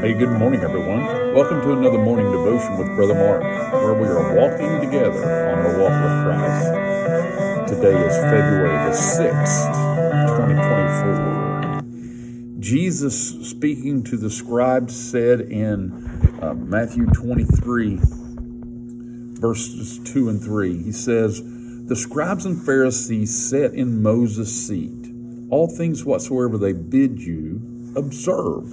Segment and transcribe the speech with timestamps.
[0.00, 1.02] good morning, everyone.
[1.34, 5.76] Welcome to another morning devotion with Brother Mark, where we are walking together on our
[5.76, 7.74] walk with Christ.
[7.74, 9.74] Today is February the 6th,
[11.82, 12.60] 2024.
[12.60, 15.90] Jesus, speaking to the scribes, said in
[16.40, 17.98] uh, Matthew 23,
[19.40, 21.42] verses 2 and 3, He says,
[21.86, 25.12] The scribes and Pharisees sat in Moses' seat.
[25.50, 27.60] All things whatsoever they bid you,
[27.96, 28.72] observe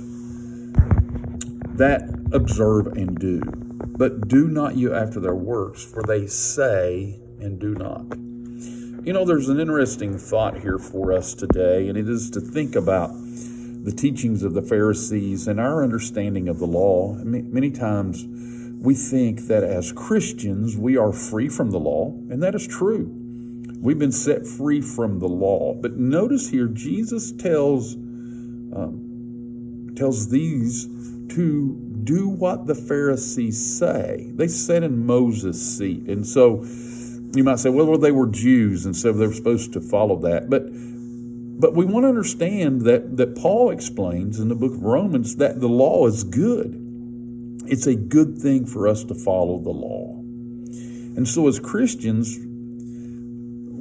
[1.78, 3.42] that observe and do.
[3.98, 8.18] But do not you after their works, for they say and do not.
[9.06, 12.76] You know, there's an interesting thought here for us today, and it is to think
[12.76, 17.14] about the teachings of the Pharisees and our understanding of the law.
[17.24, 18.26] Many times
[18.82, 23.12] we think that as Christians we are free from the law, and that is true.
[23.80, 25.76] We've been set free from the law.
[25.76, 30.88] But notice here, Jesus tells um, tells these
[31.30, 34.32] to do what the Pharisees say.
[34.34, 36.08] They sat in Moses' seat.
[36.08, 36.64] And so
[37.36, 40.50] you might say, well, they were Jews, and so they're supposed to follow that.
[40.50, 40.64] But
[41.58, 45.62] but we want to understand that, that Paul explains in the book of Romans that
[45.62, 46.82] the law is good.
[47.66, 50.20] It's a good thing for us to follow the law.
[51.16, 52.38] And so as Christians,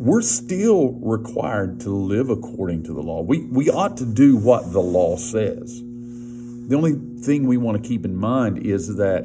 [0.05, 3.22] we're still required to live according to the law.
[3.22, 5.83] We, we ought to do what the law says.
[6.66, 9.24] The only thing we want to keep in mind is that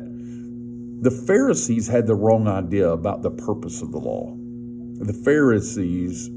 [1.01, 4.35] the Pharisees had the wrong idea about the purpose of the law.
[4.35, 6.29] The Pharisees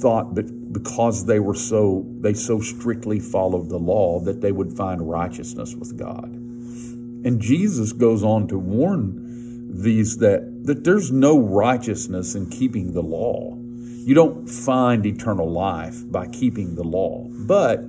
[0.00, 4.72] thought that because they were so they so strictly followed the law that they would
[4.72, 6.24] find righteousness with God.
[6.24, 13.02] And Jesus goes on to warn these that that there's no righteousness in keeping the
[13.02, 13.56] law.
[13.56, 17.26] You don't find eternal life by keeping the law.
[17.30, 17.80] But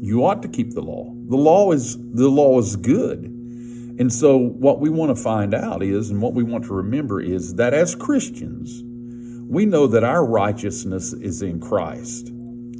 [0.00, 1.12] you ought to keep the law.
[1.28, 3.24] The law is the law is good.
[3.96, 7.20] And so what we want to find out is and what we want to remember
[7.20, 8.82] is that as Christians,
[9.48, 12.30] we know that our righteousness is in Christ,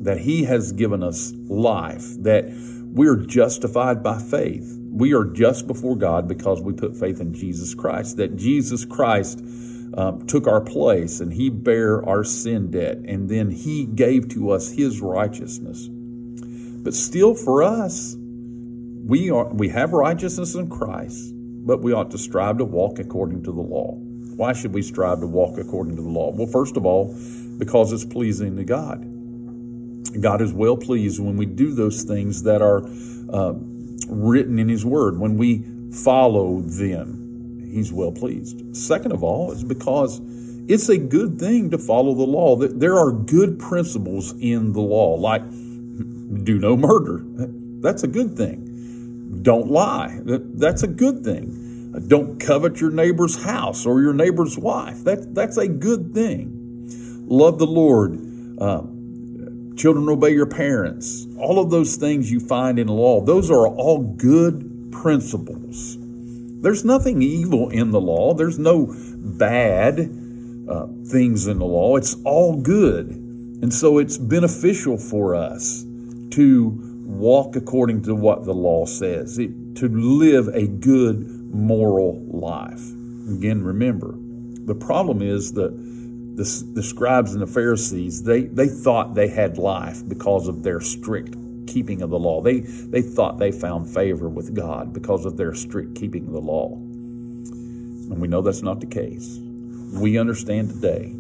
[0.03, 2.47] that he has given us life, that
[2.95, 4.77] we're justified by faith.
[4.91, 9.41] We are just before God because we put faith in Jesus Christ, that Jesus Christ
[9.97, 14.51] um, took our place and he bare our sin debt and then he gave to
[14.51, 15.89] us his righteousness.
[16.85, 22.19] But still, for us, we are we have righteousness in Christ, but we ought to
[22.19, 23.97] strive to walk according to the law.
[24.37, 26.31] Why should we strive to walk according to the law?
[26.31, 27.17] Well, first of all,
[27.59, 29.01] because it's pleasing to God.
[30.21, 32.85] God is well pleased when we do those things that are
[33.33, 33.55] uh,
[34.09, 35.19] written in His Word.
[35.19, 38.77] When we follow them, He's well pleased.
[38.77, 40.21] Second of all, is because
[40.69, 42.57] it's a good thing to follow the law.
[42.57, 45.43] There are good principles in the law, like
[46.43, 47.25] do no murder.
[47.81, 49.41] That's a good thing.
[49.43, 50.21] Don't lie.
[50.25, 52.03] That's a good thing.
[52.09, 55.05] Don't covet your neighbor's house or your neighbor's wife.
[55.05, 57.27] That, that's a good thing.
[57.29, 58.19] Love the Lord.
[58.59, 58.83] Uh,
[59.77, 61.27] children obey your parents.
[61.39, 65.97] All of those things you find in law, those are all good principles.
[66.01, 68.35] There's nothing evil in the law.
[68.35, 70.01] There's no bad
[70.69, 71.97] uh, things in the law.
[71.97, 73.09] It's all good.
[73.11, 75.84] And so it's beneficial for us
[76.35, 82.83] to walk according to what the law says, to live a good moral life.
[83.29, 84.15] Again, remember,
[84.67, 85.73] the problem is that
[86.37, 90.81] the, the scribes and the Pharisees, they, they thought they had life because of their
[90.81, 91.37] strict
[91.69, 92.41] keeping of the law.
[92.41, 96.41] They, they thought they found favor with God because of their strict keeping of the
[96.41, 96.73] law.
[96.73, 99.39] And we know that's not the case.
[99.39, 101.15] We understand today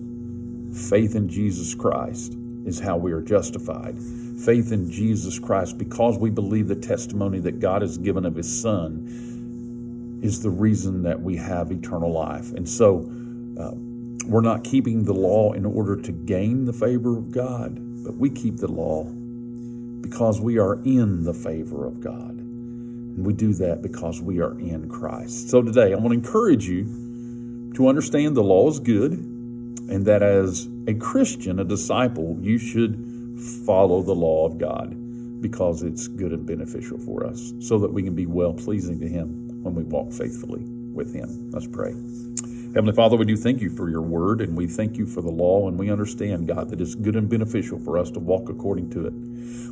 [0.74, 2.36] faith in Jesus Christ
[2.66, 3.97] is how we are justified
[4.44, 8.60] faith in Jesus Christ, because we believe the testimony that God has given of His
[8.60, 12.53] Son, is the reason that we have eternal life.
[12.53, 13.00] And so
[13.60, 13.72] uh,
[14.27, 17.74] we're not keeping the law in order to gain the favor of God,
[18.04, 22.30] but we keep the law because we are in the favor of God.
[22.30, 25.50] And we do that because we are in Christ.
[25.50, 30.22] So today, I want to encourage you to understand the law is good and that
[30.22, 34.95] as a Christian, a disciple, you should follow the law of God
[35.41, 39.09] because it's good and beneficial for us so that we can be well pleasing to
[39.09, 41.51] Him when we walk faithfully with Him.
[41.51, 41.92] Let's pray.
[42.75, 45.31] Heavenly Father, we do thank you for your word and we thank you for the
[45.31, 48.91] law, and we understand, God, that it's good and beneficial for us to walk according
[48.91, 49.13] to it.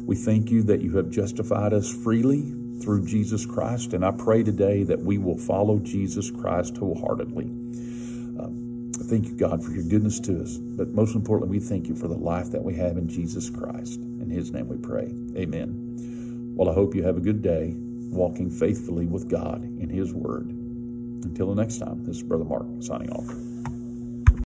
[0.06, 4.42] We thank you that you have justified us freely through Jesus Christ, and I pray
[4.42, 7.46] today that we will follow Jesus Christ wholeheartedly.
[8.38, 8.48] Uh,
[9.12, 10.56] Thank you, God, for your goodness to us.
[10.56, 14.00] But most importantly, we thank you for the life that we have in Jesus Christ.
[14.00, 15.14] In his name we pray.
[15.36, 16.54] Amen.
[16.56, 17.74] Well, I hope you have a good day.
[17.76, 20.46] walking faithfully with God in His Word.
[20.46, 23.51] Until the next time, this is Brother Mark signing off.